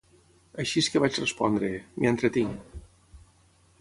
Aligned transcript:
Així 0.61 0.81
és 0.85 0.87
que 0.93 1.01
vaig 1.03 1.19
respondre: 1.21 1.71
m'hi 1.99 2.11
entretinc. 2.13 2.77